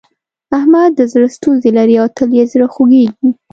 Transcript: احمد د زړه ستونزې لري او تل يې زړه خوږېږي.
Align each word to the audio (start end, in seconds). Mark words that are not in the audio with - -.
احمد 0.57 0.89
د 0.95 1.01
زړه 1.11 1.27
ستونزې 1.35 1.69
لري 1.77 1.95
او 2.01 2.07
تل 2.17 2.29
يې 2.37 2.45
زړه 2.53 2.67
خوږېږي. 2.73 3.29